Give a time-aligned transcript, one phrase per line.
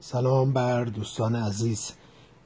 [0.00, 1.92] سلام بر دوستان عزیز.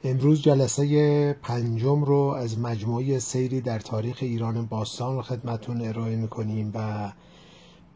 [0.03, 7.11] امروز جلسه پنجم رو از مجموعه سیری در تاریخ ایران باستان خدمتون ارائه می‌کنیم و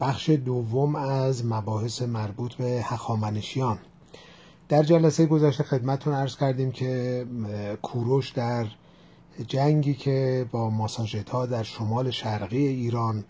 [0.00, 3.78] بخش دوم از مباحث مربوط به هخامنشیان.
[4.68, 7.26] در جلسه گذشته خدمتون ارز کردیم که
[7.82, 8.66] کوروش در
[9.48, 13.24] جنگی که با ماساژت ها در شمال شرقی ایران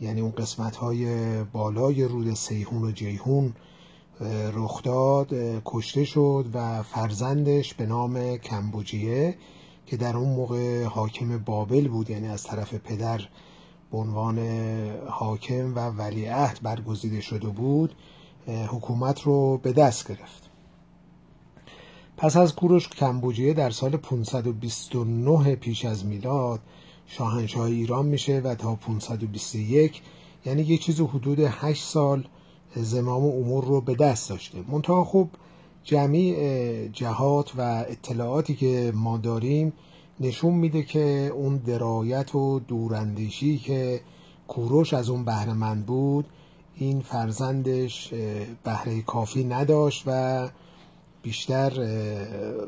[0.00, 3.54] یعنی اون قسمت های بالای رود سیهون و جیهون
[4.54, 5.34] رخ داد
[5.64, 9.34] کشته شد و فرزندش به نام کمبوجیه
[9.86, 13.20] که در اون موقع حاکم بابل بود یعنی از طرف پدر
[13.90, 14.38] به عنوان
[15.08, 17.94] حاکم و ولیعهد برگزیده شده بود
[18.46, 20.50] حکومت رو به دست گرفت.
[22.16, 26.60] پس از کوروش کمبوجیه در سال 529 پیش از میلاد
[27.06, 30.02] شاهنشاه ایران میشه و تا 521
[30.46, 32.24] یعنی یه چیز حدود 8 سال
[32.76, 34.58] زمام امور رو به دست داشته.
[34.68, 35.28] منتها خب
[35.84, 39.72] جمعی جهات و اطلاعاتی که ما داریم
[40.20, 44.00] نشون میده که اون درایت و دوراندیشی که
[44.48, 46.26] کوروش از اون بهرهمند بود
[46.76, 48.14] این فرزندش
[48.64, 50.48] بهره کافی نداشت و
[51.22, 51.70] بیشتر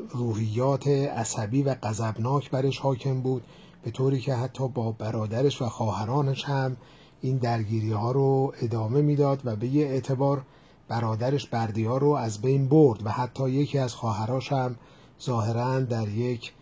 [0.09, 3.43] روحیات عصبی و غضبناک برش حاکم بود
[3.83, 6.77] به طوری که حتی با برادرش و خواهرانش هم
[7.23, 10.41] این درگیری ها رو ادامه می‌داد و به یه اعتبار
[10.87, 14.75] برادرش بردی ها رو از بین برد و حتی یکی از خواهراش هم
[15.21, 16.53] ظاهرا در یک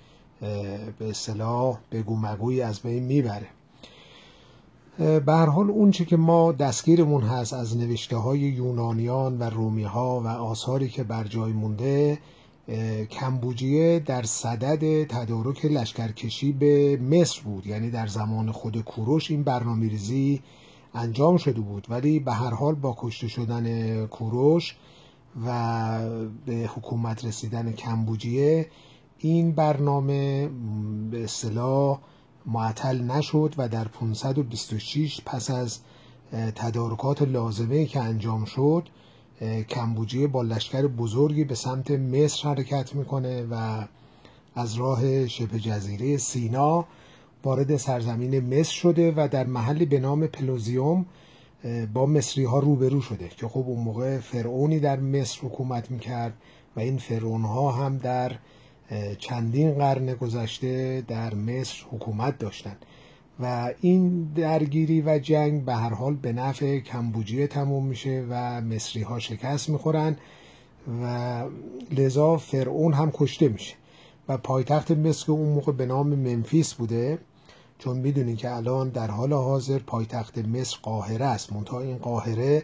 [0.99, 3.47] به اصطلاح بگو مگوی از بین می‌بره.
[4.97, 10.27] به حال اون که ما دستگیرمون هست از نوشته های یونانیان و رومی ها و
[10.27, 12.19] آثاری که بر جای مونده
[13.11, 17.67] کمبوجیه در صدد تدارک لشکرکشی به مصر بود.
[17.67, 20.41] یعنی در زمان خود کوروش این برنامه ریزی
[20.93, 21.87] انجام شده بود.
[21.89, 24.75] ولی به هر حال با کشته شدن کوروش
[25.45, 25.99] و
[26.45, 28.67] به حکومت رسیدن کمبوجیه
[29.17, 30.49] این برنامه
[31.11, 31.99] به اصطلاح
[32.45, 35.79] معطل نشد و در 526 پس از
[36.31, 38.89] تدارکات لازمه که انجام شد
[39.69, 43.83] کمبوجیه با لشکر بزرگی به سمت مصر حرکت می‌کنه و
[44.55, 46.85] از راه شبه جزیره سینا
[47.43, 51.05] وارد سرزمین مصر شده و در محلی به نام پلوزیوم
[51.93, 56.33] با مصری ها روبرو شده که خب اون موقع فرعونی در مصر حکومت می‌کرد
[56.75, 58.31] و این فرعون ها هم در
[59.19, 62.85] چندین قرن گذشته در مصر حکومت داشتند
[63.39, 69.01] و این درگیری و جنگ به هر حال به نفع کمبوجیه تموم میشه و مصری
[69.01, 70.17] ها شکست می‌خورن
[71.03, 71.43] و
[71.91, 73.75] لذا فرعون هم کشته میشه.
[74.27, 77.19] و پایتخت مصر اون موقع به نام منفیس بوده
[77.79, 81.53] چون می‌دونین که الان در حال حاضر پایتخت مصر قاهره است.
[81.53, 82.63] منتها این قاهره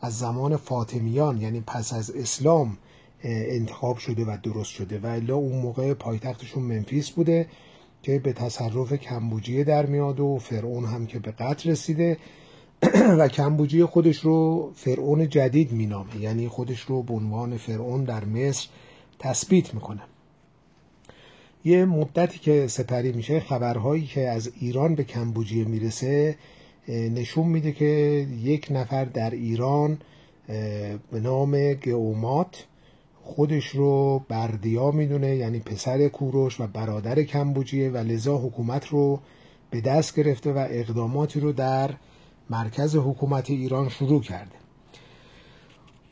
[0.00, 2.76] از زمان فاطمیان یعنی پس از اسلام
[3.24, 4.98] انتخاب شده و درست شده.
[4.98, 7.46] و الا اون موقع پایتختشون منفیس بوده.
[8.02, 12.16] که به تصرف کمبوجیه در میاد و فرعون هم که به قتل رسیده
[13.18, 16.16] و کمبوجیه خودش رو فرعون جدید مینامه.
[16.20, 18.68] یعنی خودش رو به عنوان فرعون در مصر
[19.18, 20.02] تثبیت می‌کنه.
[21.64, 26.36] یه مدتی که سپری میشه خبرهایی که از ایران به کمبوجیه می‌رسه
[26.88, 29.98] نشون میده که یک نفر در ایران
[31.12, 32.66] به نام گئومات
[33.26, 39.20] خودش رو بردیا می‌دونه یعنی پسر کوروش و برادر کمبوجیه و لذا حکومت رو
[39.70, 41.90] به دست گرفته و اقداماتی رو در
[42.50, 44.56] مرکز حکومت ایران شروع کرده.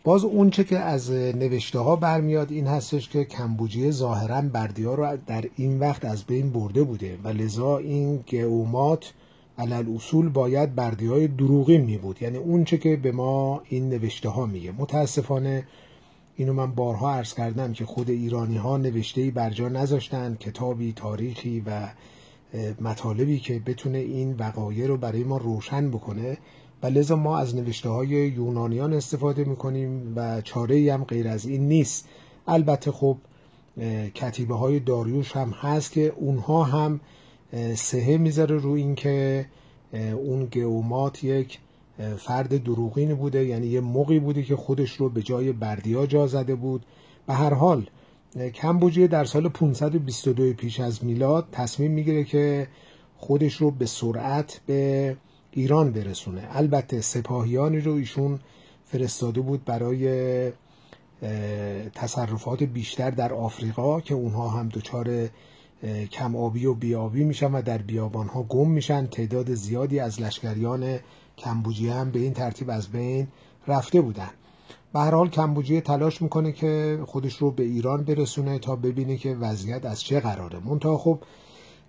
[0.05, 5.45] باز اونچه که از نوشته ها برمیاد این هستش که کمبوجیه ظاهرا بردیا رو در
[5.57, 9.13] این وقت از بین برده بوده و لذا این گئومات
[9.59, 14.29] علل اصول باید بردی های دروغین می بود یعنی اونچه که به ما این نوشته
[14.29, 14.73] ها میگه.
[14.73, 15.65] متاسفانه
[16.37, 20.93] اینو من بارها عرض کردم که خود ایرانی ها نوشته ای بر جا نذاشتن کتابی
[20.93, 21.89] تاریخی و
[22.81, 26.39] مطالبی که بتونه این وقایع رو برای ما روشن بکنه.
[26.83, 31.69] و لذا ما از نوشته های یونانیان استفاده می‌کنیم و چاره هم غیر از این
[31.69, 32.09] نیست.
[32.49, 33.17] البته خب
[34.15, 37.01] کتیبه های داریوش هم هست که اونها هم
[37.75, 39.47] سهه می‌ذاره رو این که
[39.95, 41.59] اون گئومات یک
[42.19, 46.55] فرد دروغین بوده یعنی یه موقعی بوده که خودش رو به جای بردیا جا زده
[46.55, 46.87] بود.
[47.27, 47.87] به هر حال
[48.55, 52.69] کمبوجیه در سال 522 پیش از میلاد تصمیم می‌گیره که
[53.17, 55.17] خودش رو به سرعت به
[55.51, 56.49] ایران برسونه.
[56.53, 58.41] البته سپاهیانی رو ایشون
[58.85, 60.53] فرستاده بود برای
[61.95, 65.29] تصرفات بیشتر در آفریقا که اونها هم دچار
[66.13, 69.07] کم آبی و بیابی میشن و در بیابان ها گم میشن.
[69.07, 70.99] تعداد زیادی از لشکریان
[71.39, 73.29] کمبوجیه هم به این ترتیب از بین
[73.67, 74.31] رفته بودن.
[74.93, 79.35] به هر حال کمبوجیه تلاش می‌کنه که خودش رو به ایران برسونه تا ببینه که
[79.35, 80.59] وضعیت از چه قراره.
[80.59, 81.19] منتها خب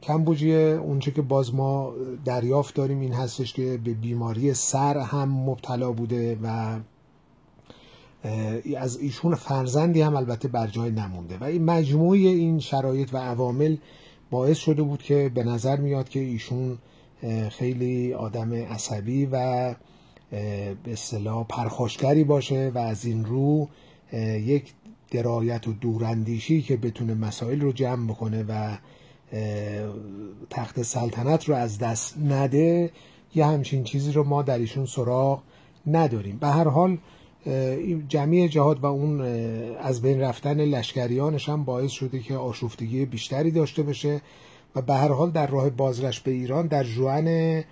[0.01, 1.93] کمبوجیه اونچه که باز ما
[2.25, 6.77] دریافت داریم این هستش که به بیماری سر هم مبتلا بوده و
[8.77, 11.37] از ایشون فرزندی هم البته بر جای نمونده.
[11.37, 13.77] و این مجموعه این شرایط و عوامل
[14.31, 16.77] باعث شده بود که به نظر میاد که ایشون
[17.49, 19.75] خیلی آدم عصبی و
[20.83, 23.69] به اصطلاح پرخاشگری باشه و از این رو
[24.39, 24.73] یک
[25.11, 28.77] درایت و دوراندیشی که بتونه مسائل رو جمع بکنه و
[30.49, 32.91] تخت سلطنت رو از دست نده
[33.35, 35.41] یه همچین چیزی رو ما در ایشون سراغ
[35.87, 36.37] نداریم.
[36.37, 36.97] به هر حال
[38.07, 39.21] جمعی جهاد و اون
[39.77, 44.21] از بین رفتن لشکریانش هم باعث شده که آشفتگی بیشتری داشته باشه
[44.75, 47.63] و به هر حال در راه بازرش به ایران در جوان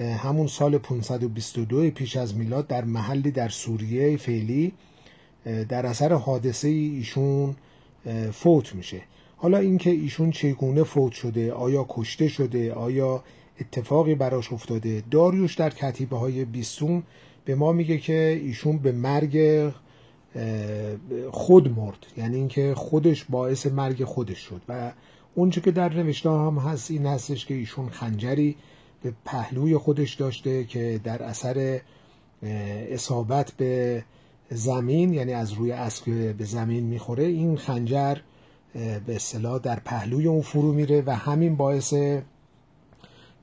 [0.00, 4.72] همون سال 522 پیش از میلاد در محلی در سوریه فعلی
[5.68, 7.56] در اثر حادثه ایشون
[8.32, 9.00] فوت میشه.
[9.36, 13.22] حالا اینکه ایشون چگونه فوت شده آیا کشته شده آیا
[13.60, 17.02] اتفاقی براش افتاده داریوش در کتیبه های بیستون
[17.44, 19.68] به ما میگه که ایشون به مرگ
[21.30, 22.06] خود مرد.
[22.16, 24.92] یعنی اینکه خودش باعث مرگ خودش شد و
[25.38, 28.56] اونچه که در نوشته هم هست این هستش که ایشون خنجری
[29.02, 31.80] به پهلوی خودش داشته که در اثر
[32.90, 34.04] اصابت به
[34.50, 38.16] زمین یعنی از روی اسب به زمین می‌خوره این خنجر
[39.06, 41.94] به اصطلاح در پهلوی اون فرو میره و همین باعث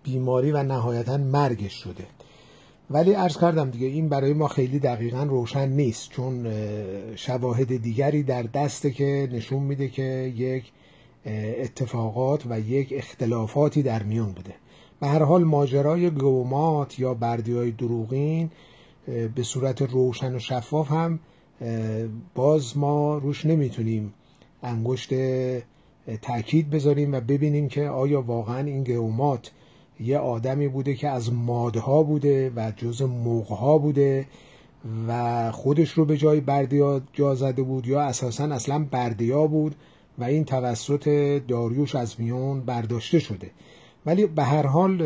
[0.04, 2.06] بیماری و نهایتا مرگش شده.
[2.90, 6.48] ولی عرض کردم دیگه این برای ما خیلی دقیقا روشن نیست چون
[7.16, 10.72] شواهد دیگری در دسته که نشون میده که یک
[11.26, 14.54] اتفاقات و یک اختلافاتی در میان بوده.
[15.00, 18.50] به هر حال ماجرای گومات یا بردی های دروغین
[19.36, 21.20] به صورت روشن و شفاف هم
[22.36, 24.14] باز ما روش نمی‌تونیم
[24.64, 25.14] انگشت
[26.22, 29.52] تاکید بذاریم و ببینیم که آیا واقعا این گومات
[30.00, 34.26] یه آدمی بوده که از مادها بوده و جز موقها بوده
[35.08, 39.76] و خودش رو به جای بردیا جا زده بود یا اساسا اصلا بردیا بود.
[40.20, 41.10] و این توسط
[41.48, 43.52] داریوش از میون برداشته شده.
[44.06, 45.02] ولی به هر حال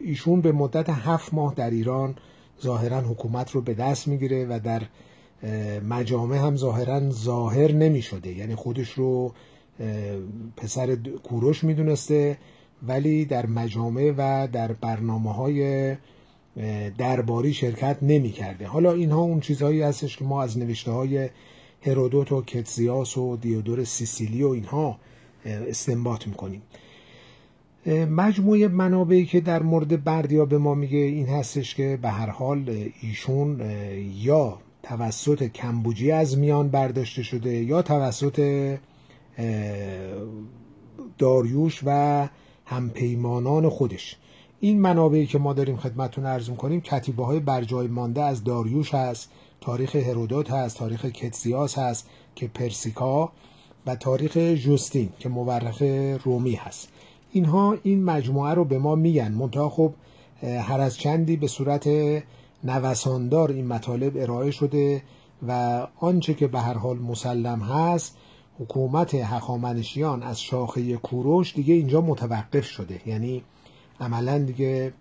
[0.00, 2.14] ایشون به مدت هفت ماه در ایران
[2.62, 4.82] ظاهرا حکومت رو به دست می‌گیره و در
[5.88, 9.34] مجامع هم ظاهرا ظاهر نمی شده یعنی خودش رو
[10.56, 12.38] پسر کوروش می‌دونسته
[12.82, 15.96] ولی در مجامع و در برنامه های
[16.98, 21.28] درباری شرکت نمی کرده حالا اینها اون چیزهایی هستش که ما از نوشته های
[21.82, 24.98] هرودوت و کتزیاس و دیودور سیسیلی و اینها
[25.44, 26.62] استنباط می‌کنیم.
[28.10, 32.90] مجموعه منابعی که در مورد بردیا به ما میگه این هستش که به هر حال
[33.00, 33.60] ایشون
[34.16, 38.76] یا توسط کمبوجی از میان برداشته شده یا توسط
[41.18, 42.28] داریوش و
[42.66, 44.16] همپیمانان خودش.
[44.60, 49.30] این منابعی که ما داریم خدمتون ارز کنیم کتیبه های برجای مانده از داریوش هست
[49.60, 53.32] تاریخ هرودوت هست تاریخ کتسیاس هست که پرسیکا
[53.86, 55.82] و تاریخ جوستین که مورخ
[56.24, 56.88] رومی هست.
[57.32, 59.32] اینها این مجموعه رو به ما میگن.
[59.32, 59.92] منتها خب
[60.42, 61.88] هر از چندی به صورت
[62.64, 65.02] نوساندار این مطالب ارائه شده
[65.48, 68.16] و آنچه که به هر حال مسلم هست
[68.58, 73.00] حکومت هخامنشیان از شاخه کوروش دیگه اینجا متوقف شده.
[73.06, 73.42] یعنی
[74.00, 74.92] عملا دیگه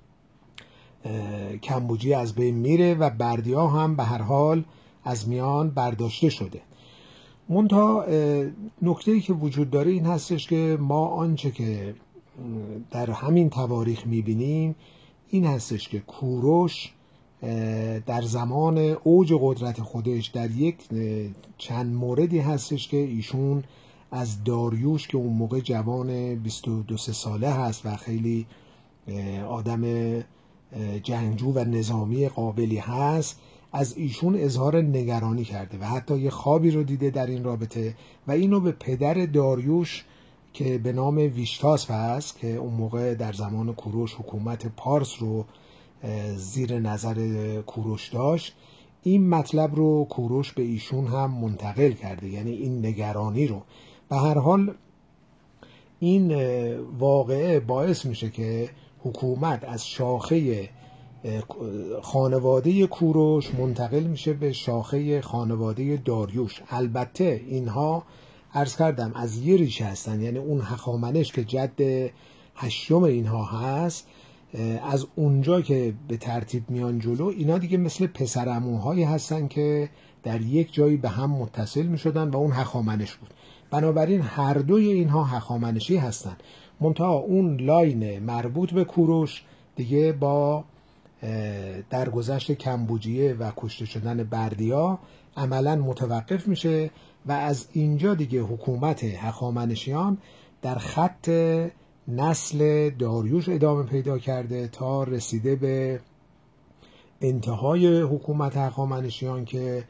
[1.64, 4.64] کمبوجی از بین میره و بردیا هم به هر حال
[5.04, 6.62] از میان برداشته شده.
[7.50, 8.06] مونتا
[8.82, 11.96] نکته که وجود داره این هستش که ما آنچه که
[12.92, 14.76] در همین تواریخ می‌بینیم
[15.30, 16.94] این هستش که کوروش
[18.06, 20.78] در زمان اوج قدرت خودش در یک
[21.58, 23.64] چند موردی هستش که ایشون
[24.12, 28.46] از داریوش که اون موقع جوان 22 ساله هست و خیلی
[29.50, 29.84] آدم
[31.04, 33.40] جنگجو و نظامی قابلی هست
[33.74, 37.96] از ایشون اظهار نگرانی کرده و حتی یه خوابی رو دیده در این رابطه
[38.28, 40.06] و اینو به پدر داریوش
[40.54, 45.46] که به نام ویشتاس هست که اون موقع در زمان کوروش حکومت پارس رو
[46.36, 48.56] زیر نظر کوروش داشت
[49.04, 53.62] این مطلب رو کوروش به ایشون هم منتقل کرده یعنی این نگرانی رو.
[54.10, 54.74] به هر حال
[56.00, 56.32] این
[57.00, 58.70] واقعه باعث میشه که
[59.04, 60.70] حکومت از شاخه
[62.02, 66.62] خانواده کوروش منتقل میشه به شاخه خانواده داریوش.
[66.70, 68.04] البته اینها
[68.54, 72.10] عرض کردم از یه ریشه هستن یعنی اون هخامنش که جد
[72.56, 74.08] هشتم اینها هست
[74.92, 79.90] از اونجا که به ترتیب میان جلو اینا دیگه مثل پسرموهایی هستن که
[80.24, 83.30] در یک جایی به هم متصل می شدن و اون هخامنش بود.
[83.72, 86.38] بنابراین هر دوی اینها هخامنشی هستن.
[86.82, 89.44] منتها اون لاین مربوط به کوروش
[89.76, 90.64] دیگه با
[91.90, 95.00] درگذشت کمبوجیه و کشته شدن بردیا
[95.38, 96.90] عملا متوقف میشه
[97.26, 100.18] و از اینجا دیگه حکومت هخامنشیان
[100.62, 101.30] در خط
[102.08, 106.00] نسل داریوش ادامه پیدا کرده تا رسیده به
[107.22, 109.84] انتهای حکومت هخامنشیان که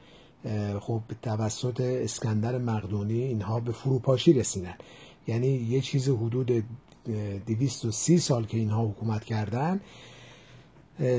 [0.79, 4.73] خب توسط اسکندر مقدونی اینها به فروپاشی رسیدن.
[5.27, 6.63] یعنی یه چیز حدود
[7.45, 9.79] 230 سال که اینها حکومت کردن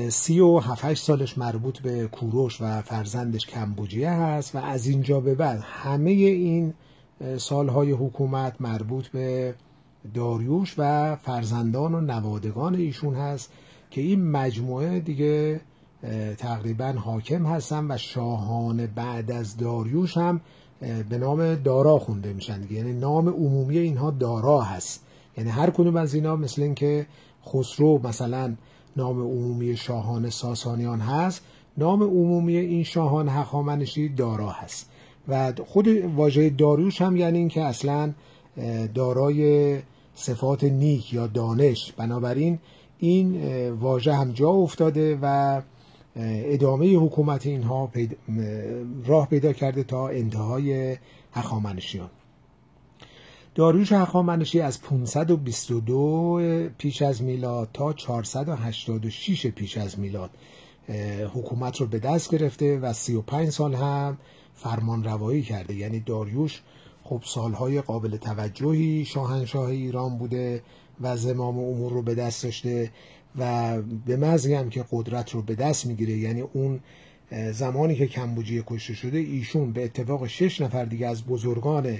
[0.09, 5.35] سی و هفت سالش مربوط به کوروش و فرزندش کمبوجیه هست و از اینجا به
[5.35, 6.73] بعد همه این
[7.37, 9.55] سالهای حکومت مربوط به
[10.13, 13.51] داریوش و فرزندان و نوادگان ایشون هست
[13.91, 15.61] که این مجموعه دیگه
[16.37, 20.41] تقریبا حاکم هستن و شاهان بعد از داریوش هم
[21.09, 25.03] به نام دارا خونده میشن یعنی نام عمومی اینها دارا هست.
[25.37, 27.05] یعنی هر کدوم از اینا مثل اینکه
[27.45, 28.55] خسرو مثلا
[28.97, 31.41] نام عمومی شاهان ساسانیان هست
[31.77, 34.89] نام عمومی این شاهان هخامنشی دارا هست.
[35.27, 38.13] و خود واژه داریوش هم یعنی اینکه اصلا
[38.93, 39.79] دارای
[40.15, 41.93] صفات نیک یا دانش.
[41.97, 42.59] بنابراین
[42.99, 45.61] این واژه هم جا افتاده و
[46.15, 47.91] ادامه حکومت اینها
[49.05, 50.97] راه پیدا کرده تا انتهای
[51.33, 52.09] هخامنشیان.
[53.55, 60.29] داریوش هخامنشی از 522 پیش از میلاد تا 486 پیش از میلاد
[61.33, 64.17] حکومت رو به دست گرفته و 35 سال هم
[64.55, 65.75] فرمان روایی کرده.
[65.75, 66.61] یعنی داریوش
[67.03, 70.61] خب سالهای قابل توجهی شاهنشاه ایران بوده.
[71.01, 72.91] و زمام امور رو به دست داشته
[73.37, 76.17] و به مزی هم که قدرت رو به دست می‌گیره.
[76.17, 76.79] یعنی اون
[77.51, 81.97] زمانی که کمبوجیه کشته شده ایشون به اتفاق شش نفر دیگه از بزرگان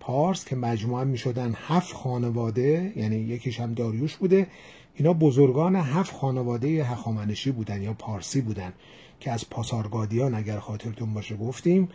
[0.00, 4.46] پارس که مجموعه می شدن هفت خانواده یعنی یکیش هم داریوش بوده
[4.94, 8.72] اینا بزرگان هفت خانواده هخامنشی بودن یا پارسی بودن
[9.20, 11.88] که از پاسارگادیان اگر خاطرتون باشه گفتیم.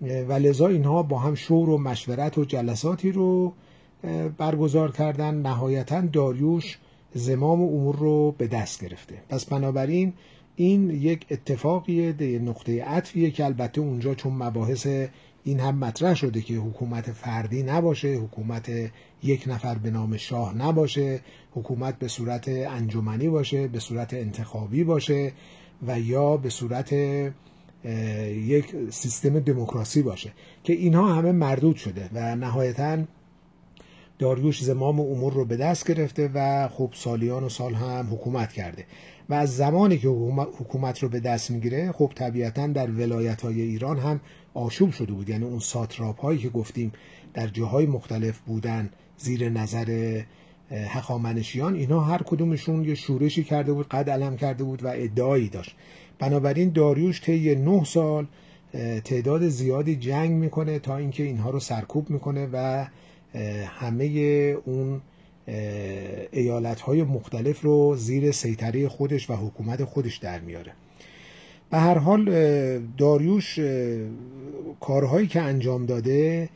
[0.00, 3.52] و لذا اینها با هم شور و مشورت و جلساتی رو
[4.38, 6.78] برگزار کردن نهایتا داریوش
[7.14, 9.14] زمام امور رو به دست گرفته.
[9.28, 10.12] پس بنابراین
[10.56, 14.86] این یک اتفاقیه نقطه عطفیه که البته اونجا چون مباحث
[15.44, 18.70] این هم مطرح شده که حکومت فردی نباشه حکومت
[19.22, 21.20] یک نفر به نام شاه نباشه
[21.54, 25.32] حکومت به صورت انجمنی باشه به صورت انتخابی باشه
[25.86, 26.92] و یا به صورت
[28.32, 30.32] یک سیستم دموکراسی باشه
[30.64, 32.98] که اینها همه مردود شده و نهایتا
[34.18, 38.84] داریوش زمام امور رو به دست گرفته و خب سالیان و سال هم حکومت کرده.
[39.28, 40.08] و از زمانی که
[40.58, 44.20] حکومت رو به دست می‌گیره خب طبیعتا در ولایت های ایران هم
[44.54, 45.28] آشوب شده بود.
[45.28, 46.92] یعنی اون ساتراپ هایی که گفتیم
[47.34, 50.22] در جاهای مختلف بودن زیر نظر
[50.70, 55.76] هخامنشیان اینا هر کدومشون یه شورشی کرده بود قد علم کرده بود و ادعایی داشت.
[56.18, 58.26] بنابراین داریوش طی نه سال
[59.04, 62.86] تعداد زیادی جنگ می‌کنه تا اینکه اینها رو سرکوب می‌کنه و
[63.66, 64.04] همه
[64.64, 65.00] اون
[66.32, 70.72] ایالت های مختلف رو زیر سیطره خودش و حکومت خودش در میاره.
[71.70, 72.24] به هر حال
[72.98, 73.60] داریوش
[74.80, 76.48] کارهایی که انجام داده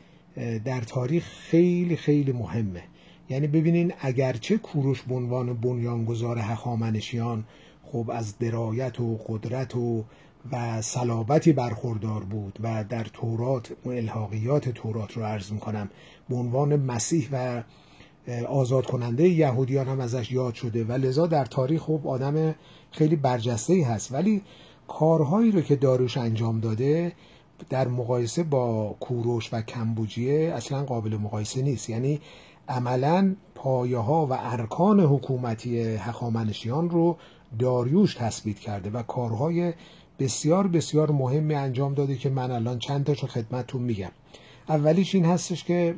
[0.65, 2.83] در تاریخ خیلی خیلی مهمه.
[3.29, 7.43] یعنی ببینین اگرچه کوروش به عنوان بنیانگذار هخامنشیان
[7.83, 10.03] خب از درایت و قدرت و
[10.51, 15.89] و صلابتی برخوردار بود و در تورات و الحاقیات تورات رو عرض می‌کنم
[16.29, 17.63] به عنوان مسیح و
[18.47, 20.83] آزاد کننده یهودیان هم ازش یاد شده.
[20.83, 22.55] و لذا در تاریخ خب آدم
[22.91, 24.11] خیلی برجسته ای هست.
[24.11, 24.41] ولی
[24.87, 27.11] کارهایی رو که داروش انجام داده
[27.69, 31.89] در مقایسه با کوروش و کمبوجیه اصلا قابل مقایسه نیست.
[31.89, 32.21] یعنی
[32.67, 37.17] عملا پایه ها و ارکان حکومتی هخامنشیان رو
[37.59, 39.73] داریوش تثبیت کرده و کارهای
[40.21, 44.11] بسیار بسیار مهمی انجام داده که من الان چند تاشو خدمتتون میگم.
[44.69, 45.95] اولیش این هستش که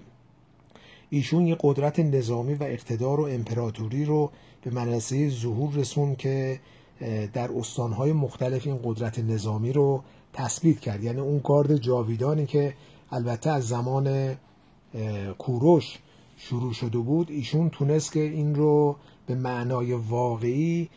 [1.10, 6.60] ایشون یه قدرت نظامی و اقتدار و امپراتوری رو به منصه ظهور رسون که
[7.34, 10.04] در استانهای مختلف این قدرت نظامی رو
[10.34, 11.04] تثبیت کرد.
[11.04, 12.74] یعنی اون گارد جاویدانی که
[13.12, 14.36] البته از زمان
[15.38, 16.00] کوروش
[16.38, 18.96] شروع شده بود ایشون تونست که این رو
[19.28, 20.90] به معنای واقعی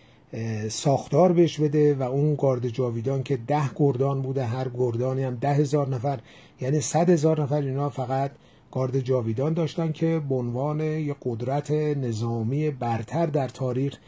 [0.69, 5.55] ساختار بهش بده و اون گارد جاویدان که ده گردان بوده هر گردانی هم ده
[5.55, 6.19] هزار نفر
[6.61, 8.31] یعنی صد هزار نفر اینا فقط
[8.73, 13.99] گارد جاویدان داشتن که به عنوان یک قدرت نظامی برتر در تاریخ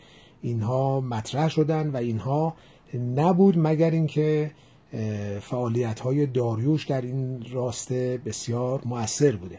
[0.43, 2.55] اینها مطرح شدن و اینها
[3.17, 4.51] نبود مگر اینکه
[5.41, 9.59] فعالیت های داریوش در این راسته بسیار مؤثر بوده.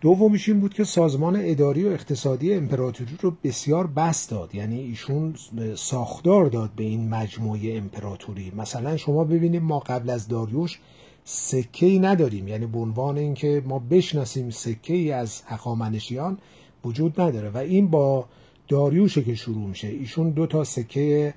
[0.00, 4.54] دومیش این بود که سازمان اداری و اقتصادی امپراتوری رو بسیار بس داد.
[4.54, 5.34] یعنی ایشون
[5.74, 8.52] ساختار داد به این مجموعه امپراتوری.
[8.56, 10.78] مثلا شما ببینید ما قبل از داریوش
[11.24, 12.48] سکه ای نداریم.
[12.48, 16.38] یعنی به عنوان اینکه ما بشناسیم سکه ای از هخامنشیان
[16.84, 17.50] وجود نداره.
[17.50, 18.26] و این با
[18.68, 19.88] داریوشه که شروع میشه.
[19.88, 21.34] ایشون دو تا سکه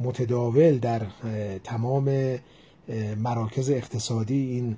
[0.00, 1.02] متداول در
[1.64, 2.38] تمام
[3.18, 4.76] مراکز اقتصادی این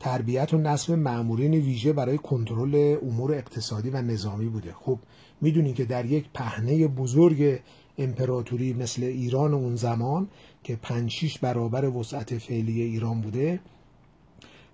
[0.00, 4.72] تربیت و نصب معمورین ویژه برای کنترل امور اقتصادی و نظامی بوده.
[4.72, 4.98] خب
[5.40, 7.60] می‌دونید که در یک پهنه بزرگ
[7.98, 10.28] امپراتوری مثل ایران اون زمان
[10.64, 13.60] که پنج برابر وسعت فعلی ایران بوده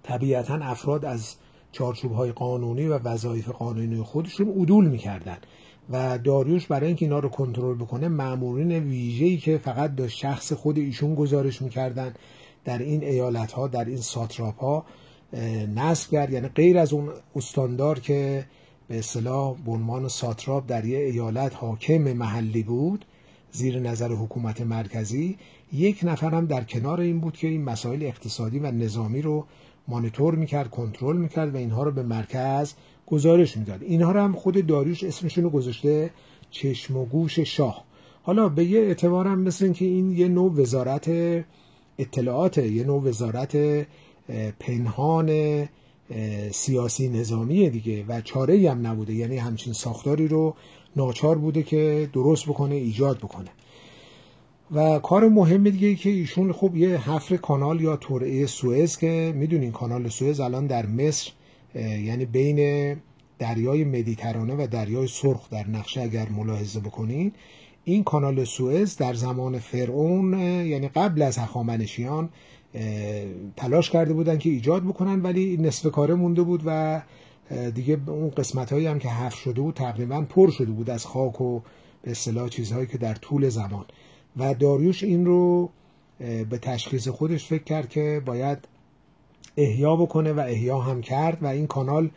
[0.02, 1.34] طبیعتا افراد از
[1.72, 5.38] چارچوب های قانونی و وظایف قانونی خودشون عدول می‌کردن.
[5.90, 10.78] و داریوش برای اینکه اینا رو کنترل بکنه مامورین ویژه‌ای که فقط به شخص خود
[10.78, 12.14] ایشون گزارش می‌کردن
[12.64, 14.84] در این ایالت ها در این ساتراپ ها
[15.74, 16.32] نصب کرد.
[16.32, 18.46] یعنی غیر از اون استاندار که
[18.88, 23.04] به اصطلاح به عنوان ساتراپ در یه ایالت حاکم محلی بود
[23.52, 25.38] زیر نظر حکومت مرکزی
[25.72, 29.46] یک نفر هم در کنار این بود که این مسائل اقتصادی و نظامی رو
[29.88, 32.74] مانیتور می‌کرد کنترل می‌کرد و اینها رو به مرکز
[33.06, 33.82] گزارش می‌داد.
[33.82, 36.10] اینها هم خود داریوش اسمشون رو گذاشته
[36.50, 37.84] چشم و گوش شاه.
[38.22, 41.10] حالا به یه اعتبارم مثل اینکه این یه نوع وزارت
[41.98, 43.56] اطلاعات یه نوع وزارت
[44.60, 45.68] پنهان
[46.50, 49.14] سیاسی نظامی دیگه و چاره هم نبوده.
[49.14, 50.54] یعنی همچین ساختاری رو
[50.96, 53.50] ناچار بوده که درست بکنه ایجاد بکنه.
[54.74, 59.72] و کار مهم دیگه که ایشون خب یه حفر کانال یا تورعه سوئز که می‌دونین
[59.72, 61.30] کانال سوئز الان در مصر
[61.82, 62.96] یعنی بین
[63.38, 67.32] دریای مدیترانه و دریای سرخ در نقشه اگر ملاحظه بکنین
[67.84, 70.32] این کانال سوئز در زمان فرعون
[70.66, 72.28] یعنی قبل از هخامنشیان
[73.56, 77.02] تلاش کرده بودن که ایجاد بکنن ولی نصف کاره مونده بود و
[77.74, 81.40] دیگه اون قسمت هایی هم که حفر شده بود تقریبا پر شده بود از خاک
[81.40, 81.60] و
[82.02, 83.84] به اصطلاح چیزهایی که در طول زمان.
[84.36, 85.70] و داریوش این رو
[86.18, 88.58] به تشخیص خودش فکر کرد که باید
[89.56, 92.10] احیا بکنه و احیا هم کرد و این کانال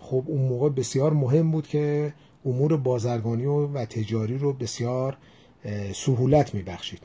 [0.00, 2.14] خب اون موقع بسیار مهم بود که
[2.46, 5.16] امور بازرگانی و تجاری رو بسیار
[5.94, 7.00] سهولت میبخشید.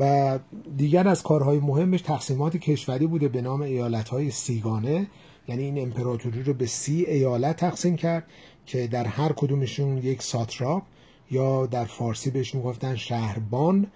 [0.00, 0.38] و
[0.76, 5.06] دیگر از کارهای مهمش تقسیمات کشوری بوده به نام ایالتهای سیگانه.
[5.48, 8.24] یعنی این امپراتوری رو به سی ایالت تقسیم کرد
[8.66, 10.82] که در هر کدومشون یک ساتراپ
[11.30, 13.86] یا در فارسی بهش می‌گفتن شهربان.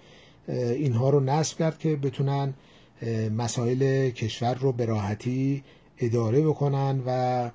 [0.47, 2.53] اینها رو نصب کرد که بتونن
[3.37, 5.63] مسائل کشور رو به راحتی
[5.97, 7.49] اداره بکنن و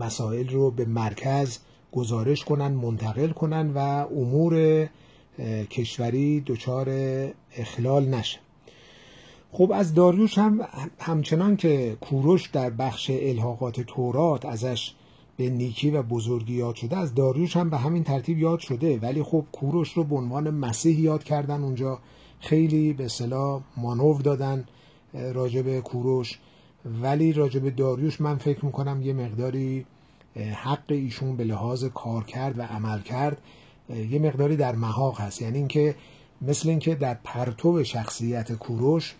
[0.00, 1.58] مسائل رو به مرکز
[1.92, 4.86] گزارش کنن منتقل کنن و امور
[5.70, 6.88] کشوری دچار
[7.56, 8.38] اخلال نشه.
[9.52, 10.60] خب از داریوش هم
[10.98, 14.94] همچنان که کوروش در بخش الحاقات تورات ازش
[15.36, 18.98] به نیکی و بزرگی یاد شده از داریوش هم به همین ترتیب یاد شده.
[18.98, 21.98] ولی خب کوروش رو به عنوان مسیح یاد کردن اونجا.
[22.44, 24.64] خیلی به صلاح مانو دادن
[25.14, 26.38] راجب کوروش.
[27.02, 29.86] ولی راجب داریوش من فکر می‌کنم یه مقداری
[30.54, 33.38] حق ایشون به لحاظ کار کرد و عمل کرد
[34.10, 35.42] یه مقداری در محاق هست.
[35.42, 35.94] یعنی اینکه
[36.42, 39.14] مثل اینکه در پرتو شخصیت کوروش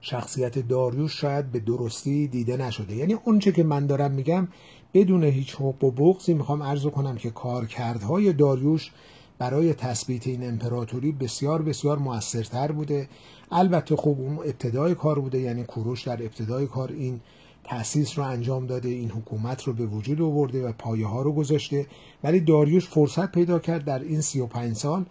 [0.00, 2.96] شخصیت داریوش شاید به درستی دیده نشده.
[2.96, 4.48] یعنی اونچه که من دارم میگم
[4.94, 8.92] بدون هیچ حق و بغضی می‌خوام عرض کنم که کارکردهای داریوش
[9.38, 13.08] برای تثبیت این امپراتوری بسیار بسیار موثرتر بوده.
[13.50, 17.20] البته خوب اون ابتدای کار بوده یعنی کوروش در ابتدای کار این
[17.64, 21.86] تأسیس رو انجام داده این حکومت رو به وجود آورده و پایه ها رو گذاشته.
[22.24, 25.04] ولی داریوش فرصت پیدا کرد در این 35 سال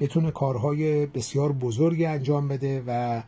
[0.00, 3.22] بتونه کارهای بسیار بزرگی انجام بده و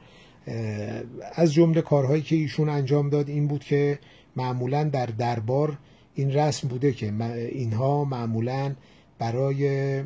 [1.34, 3.98] از جمله کارهایی که ایشون انجام داد این بود که
[4.36, 5.78] معمولا در دربار
[6.14, 7.12] این رسم بوده که
[7.52, 8.74] اینها معمولا
[9.18, 10.02] برای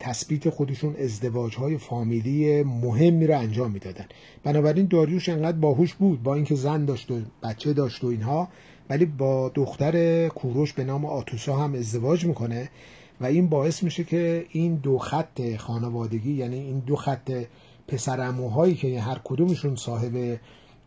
[0.00, 4.04] تثبیت خودشون ازدواج های فامیلی مهمی رو انجام می‌دادن.
[4.44, 8.48] بنابراین داریوش انقدر باهوش بود با اینکه زن داشت و بچه داشت و اینها
[8.90, 12.70] ولی با دختر کوروش به نام آتوسا هم ازدواج می‌کنه
[13.20, 17.44] و این باعث میشه که این دو خط خانوادگی یعنی این دو خط
[17.88, 20.16] پسرموهایی که هر کدومشون صاحب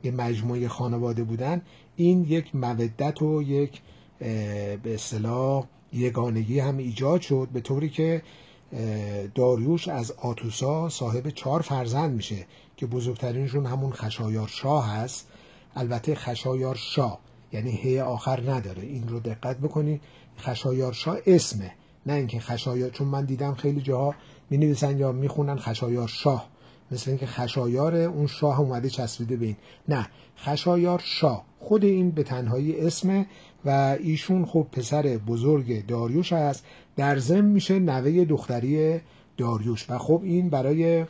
[0.04, 1.62] یه مجموعه خانواده بودن
[1.96, 3.82] این یک مودت و یک
[4.20, 8.22] به اصطلاح یگانگی هم ایجاد شد به طوری که
[9.36, 12.46] داریوش از آتوسا صاحب چهار فرزند میشه
[12.78, 15.28] که بزرگترینشون همون خشایار شاه هست.
[15.76, 17.20] البته خشایار شاه
[17.52, 18.84] یعنی هی آخر نداره.
[18.84, 20.02] این رو دقت بکنید
[20.38, 21.72] خشایار شاه اسمه.
[22.06, 24.16] نه اینکه خشایار چون من دیدم خیلی جاها
[24.50, 26.50] می نویسن یا می‌خونن خشایار شاه.
[26.92, 29.56] مثل اینکه خشایار اون شاه اومده چسبیده به این.
[29.88, 31.46] نه خشایار شاه.
[31.60, 33.26] خود این به تنهایی اسمه
[33.66, 36.66] و ایشون خب پسر بزرگ داریوش هست.
[36.96, 39.00] در ضمن میشه نوه دختری
[39.38, 41.06] داریوش و خب این برای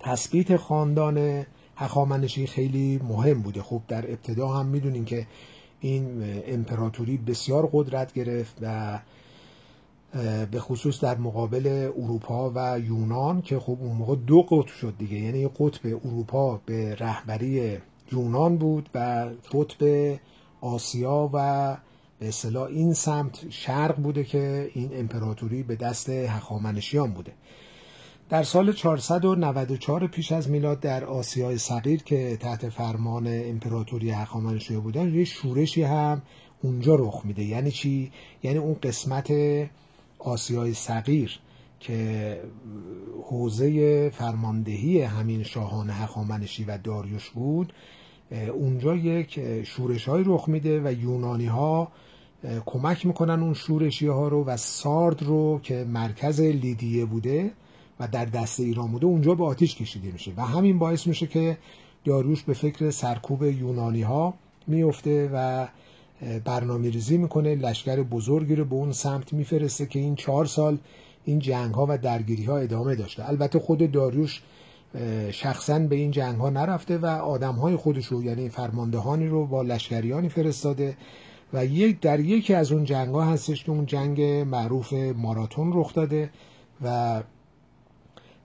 [0.00, 3.62] تثبیت خاندان هخامنشی خیلی مهم بوده.
[3.62, 5.26] خب در ابتدا هم می‌دونین که
[5.80, 8.98] این امپراتوری بسیار قدرت گرفت و
[10.50, 15.16] به خصوص در مقابل اروپا و یونان که خب اون موقع دو قطب شد دیگه.
[15.16, 17.78] یعنی قطب اروپا به رهبری
[18.12, 20.14] یونان بود و قطب
[20.60, 21.76] آسیا و
[22.18, 27.32] به اصطلاح این سمت شرق بوده که این امپراتوری به دست هخامنشیان بوده.
[28.28, 35.14] در سال 494 پیش از میلاد در آسیای صغیر که تحت فرمان امپراتوری هخامنشیان بودن
[35.14, 36.22] یه شورشی هم
[36.62, 37.44] اونجا رخ میده.
[37.44, 39.30] یعنی چی؟ یعنی اون قسمت
[40.24, 41.38] آسیای صغیر
[41.80, 42.40] که
[43.22, 47.72] حوزه فرماندهی همین شاهان هخامنشی و داریوش بود
[48.52, 51.88] اونجا یک شورش های رخ میده و یونانی ها
[52.66, 57.50] کمک می‌کنن اون شورشی ها رو و سارد رو که مرکز لیدیه بوده
[58.00, 60.32] و در دست ایران بوده اونجا به آتیش کشیده میشه.
[60.36, 61.58] و همین باعث میشه که
[62.04, 64.34] داریوش به فکر سرکوب یونانی ها
[64.66, 65.66] میفته و
[66.44, 70.78] برنامه ریزی می‌کنه لشکر بزرگی رو به اون سمت میفرسته که این چهار سال
[71.24, 73.28] این جنگ ها و درگیری ها ادامه داشته.
[73.28, 74.42] البته خود داریوش
[75.30, 79.62] شخصا به این جنگ ها نرفته و آدم های خودش رو یعنی فرماندهانی رو با
[79.62, 80.96] لشکریانی فرستاده
[81.52, 85.94] و یک در یکی از اون جنگ ها هستش که اون جنگ معروف ماراتون رخ
[85.94, 86.30] داده
[86.82, 87.22] و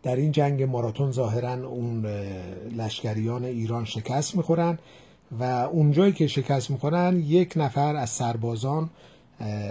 [0.03, 2.05] در این جنگ ماراتون ظاهرا اون
[2.77, 4.79] لشکریان ایران شکست می‌خورن.
[5.31, 8.89] و اونجایی که شکست می‌خورن یک نفر از سربازان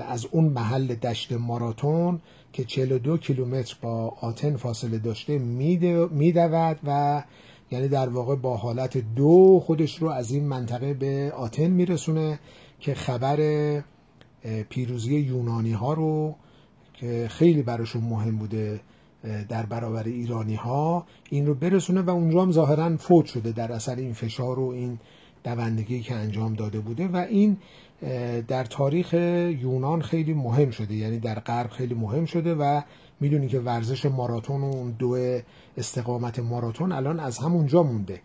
[0.08, 2.20] از اون محل دشت ماراتون
[2.52, 7.22] که 42 کیلومتر با آتن فاصله داشته میدود و
[7.70, 12.38] یعنی در واقع با حالت دو خودش رو از این منطقه به آتن میرسونه
[12.80, 13.38] که خبر
[14.68, 16.34] پیروزی یونانی ها رو
[16.94, 18.80] که خیلی براشون مهم بوده
[19.48, 23.96] در برابر ایرانی ها این رو برسونه و اونجا هم ظاهرا فوت شده در اثر
[23.96, 24.98] این فشار و این
[25.44, 27.56] دوندگی که انجام داده بوده و این
[28.48, 29.14] در تاریخ
[29.60, 30.94] یونان خیلی مهم شده.
[30.94, 32.80] یعنی در غرب خیلی مهم شده و
[33.20, 35.38] می‌دونی که ورزش ماراتون و اون دو
[35.76, 38.20] استقامت ماراتون الان از همونجا مونده.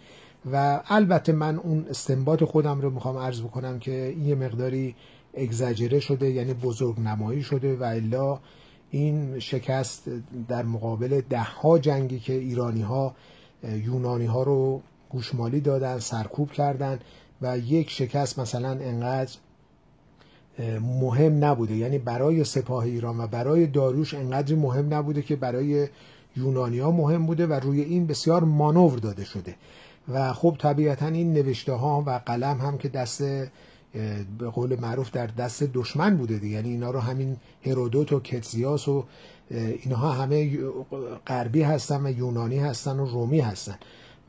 [0.52, 4.96] و البته من اون استنباط خودم رو می‌خوام عرض بکنم که یه مقداری
[5.38, 8.40] اگزاجره شده یعنی بزرگ نمایی شده و الا
[8.92, 10.10] این شکست
[10.48, 13.16] در مقابل ده ها جنگی که ایرانی ها
[13.64, 14.82] یونانی ها رو
[15.14, 17.00] گوشمالی دادن سرکوب کردن
[17.42, 19.32] و یک شکست مثلا انقدر
[20.82, 21.76] مهم نبوده.
[21.76, 25.88] یعنی برای سپاه ایران و برای داروش انقدر مهم نبوده که برای
[26.38, 29.56] یونانیا مهم بوده و روی این بسیار مانور داده شده.
[30.14, 33.24] و خب طبیعتا این نوشته ها و قلم هم که دست
[34.40, 36.56] به قول معروف در دست دشمن بوده دیگه.
[36.56, 39.04] یعنی اینا رو همین هرودوت و کتزیاس و
[39.52, 40.58] اینها همه
[41.28, 43.76] غربی هستن و یونانی هستن و رومی هستن.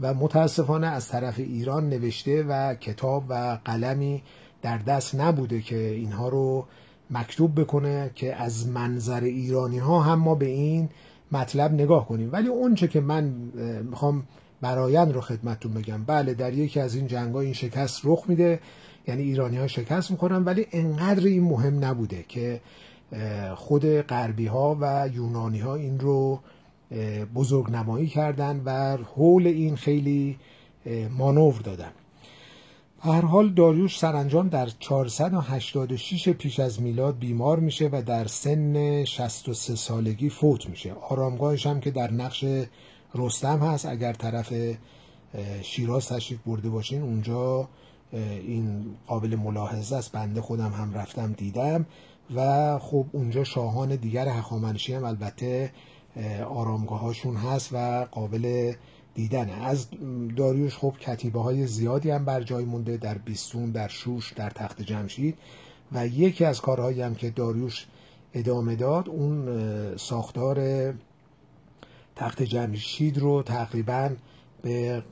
[0.01, 4.23] و متاسفانه از طرف ایران نوشته و کتاب و قلمی
[4.63, 6.67] در دست نبوده که اینها رو
[7.11, 10.89] مکتوب بکنه که از منظر ایرانی ها هم ما به این
[11.33, 12.33] مطلب نگاه کنیم.
[12.33, 13.25] ولی اونچه که من
[13.91, 14.23] می‌خوام
[14.61, 16.05] برایند رو خدمتتون بگم.
[16.05, 18.61] بله در یکی از این جنگ این شکست رخ میده.
[19.07, 22.61] یعنی ایرانی ها شکست می‌خورن ولی انقدر این مهم نبوده که
[23.55, 26.41] خود غربی ها و یونانی ها این رو
[27.35, 30.39] بزرگ نمایی کردن و حول این خیلی
[31.19, 31.91] مانور دادن.
[33.01, 39.77] هر حال داریوش سرانجام در 486 پیش از میلاد بیمار میشه و در سن 63
[39.77, 40.93] سالگی فوت میشه.
[40.93, 42.45] آرامگاهش هم که در نقش
[43.15, 43.87] رستم هست.
[43.87, 44.55] اگر طرف
[45.63, 47.69] شیراز تشریف برده باشین اونجا
[48.13, 50.13] این قابل ملاحظه است.
[50.13, 51.87] بنده خودم هم رفتم دیدم.
[52.35, 55.71] و خب اونجا شاهان دیگر هخامنشی هم البته
[56.49, 58.73] آرامگاه هاشون هست و قابل
[59.15, 59.53] دیدنه.
[59.53, 59.87] از
[60.37, 64.83] داریوش خب کتیبه های زیادی هم بر جای مونده در بیستون در شوش در تخت
[64.83, 65.39] جمشید
[65.93, 67.87] و یکی از کارهایی هم که داریوش
[68.35, 70.59] ادامه داد اون ساختار
[72.17, 74.11] تخت جمشید رو تقریبا
[74.63, 75.03] به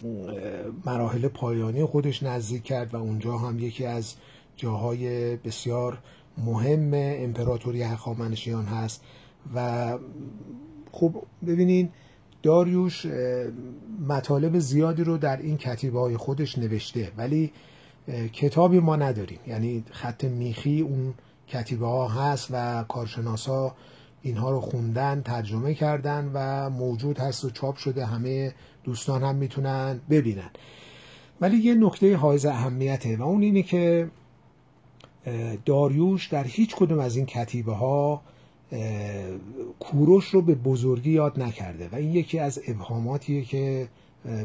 [0.87, 4.15] مراحل پایانی خودش نزدیک کرد و اونجا هم یکی از
[4.57, 5.99] جاهای بسیار
[6.39, 9.05] مهم امپراتوری هخامنشیان هست
[9.55, 9.99] و
[10.93, 11.15] خب
[11.47, 11.89] ببینین.
[12.43, 13.07] داریوش
[14.09, 17.53] مطالب زیادی رو در این کتیبه های خودش نوشته ولی
[18.33, 19.39] کتابی ما نداریم.
[19.47, 21.15] یعنی خط میخی اون
[21.49, 23.75] کتیبه ها هست و کارشناسا
[24.23, 30.01] اینها رو خوندن ترجمه کردن و موجود هست و چاپ شده همه دوستان هم می‌تونن
[30.11, 30.51] ببینن.
[31.41, 34.11] ولی یه نکته حائز اهمیته و اون اینه که
[35.65, 38.23] داریوش در هیچ کدوم از این کتیبه ها
[39.81, 43.89] کوروش رو به بزرگی یاد نکرده و این یکی از ابهاماتیه که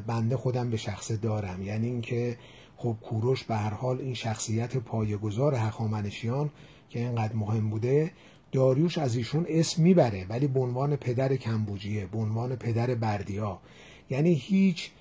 [0.07, 1.61] بنده خودم به شخص دارم.
[1.61, 2.37] یعنی اینکه
[2.77, 6.49] خب کوروش به هر حال این شخصیت پایه‌گذار هخامنشیان
[6.89, 8.11] که اینقدر مهم بوده
[8.51, 13.59] داریوش از ایشون اسم می‌بره ولی به عنوان پدر کمبوجیه به عنوان پدر بردیا.
[14.09, 14.91] یعنی هیچ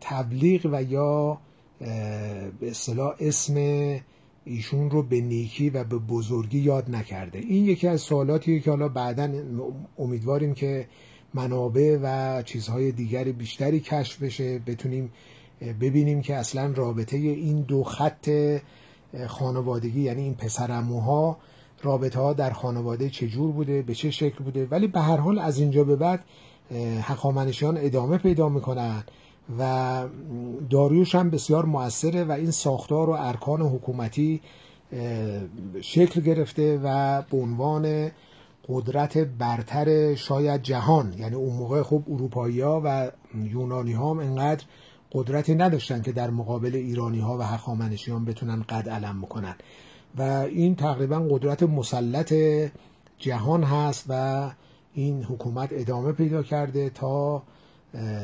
[0.00, 1.38] تبلیغ و یا
[2.60, 3.54] به اصطلاح اسم
[4.44, 7.38] ایشون رو به نیکی و به بزرگی یاد نکرده.
[7.38, 9.32] این یکی از سوالاتیه که حالا بعدا
[9.98, 10.88] امیدواریم که
[11.34, 15.12] منابع و چیزهای دیگر بیشتری کشف بشه بتونیم
[15.80, 18.30] ببینیم که اصلا رابطه این دو خط
[19.26, 21.38] خانوادگی یعنی این پسرموها
[21.82, 25.58] رابطه ها در خانواده چجور بوده به چه شکل بوده؟ ولی به هر حال از
[25.58, 26.24] اینجا به بعد
[27.02, 29.04] حقامنشیان ادامه پیدا می‌کنن.
[29.58, 30.04] و
[30.70, 34.40] داریوش هم بسیار موثره و این ساختار و ارکان حکومتی
[35.80, 38.10] شکل گرفته و به عنوان
[38.68, 44.64] قدرت برتر شاید جهان یعنی اون موقع خب اروپایی ها و یونانی ها هم انقدر
[45.12, 49.54] قدرتی نداشتن که در مقابل ایرانی ها و هخامنشیان بتونن قد علم بکنن.
[50.18, 52.34] و این تقریبا قدرت مسلط
[53.18, 54.50] جهان هست و
[54.94, 57.42] این حکومت ادامه پیدا کرده تا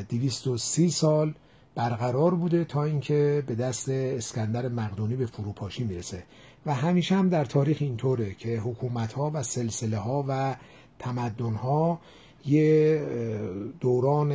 [0.09, 1.35] 230 سال
[1.75, 6.23] برقرار بوده تا اینکه به دست اسکندر مقدونی به فروپاشی می‌رسه.
[6.67, 10.57] و همیشه هم در تاریخ اینطوره که حکومت ها و سلسله ها و
[10.99, 12.01] تمدن ها
[12.47, 13.03] یه
[13.81, 14.33] دوران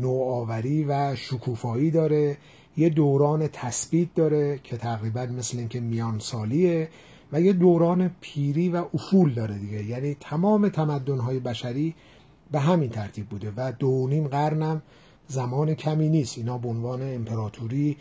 [0.00, 2.36] نوآوری و شکوفایی داره
[2.76, 6.88] یه دوران تثبیت داره که تقریبا مثل اینکه میان سالیه
[7.32, 9.84] و یه دوران پیری و افول داره دیگه.
[9.84, 11.94] یعنی تمام تمدن‌های بشری
[12.54, 14.82] به همین ترتیب بوده و دو نیم قرنم
[15.28, 16.38] زمان کمی نیست.
[16.38, 17.96] اینا به عنوان امپراتوری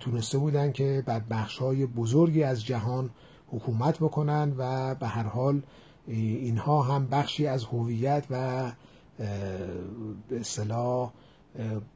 [0.00, 3.10] تونسته بودن که بر بخشهای بزرگی از جهان
[3.48, 5.62] حکومت بکنن و به هر حال
[6.06, 8.72] اینها هم بخشی از هویت و
[10.28, 11.10] به اصطلاح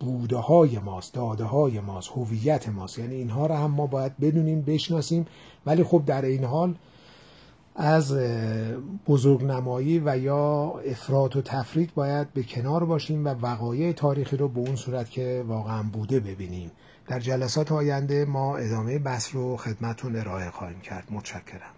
[0.00, 2.98] بوده های ماست داده های ماست هویت ماست.
[2.98, 5.26] یعنی اینها رو هم ما باید بدونیم بشناسیم.
[5.66, 6.74] ولی خب در این حال
[7.80, 8.14] از
[9.06, 14.60] بزرگنمایی و یا افراط و تفرید باید به کنار باشیم و وقایع تاریخی رو به
[14.60, 16.70] اون صورت که واقعا بوده ببینیم.
[17.06, 21.04] در جلسات آینده ما ادامه بحث رو خدمتون ارائه خواهیم کرد.
[21.10, 21.77] متشکرم.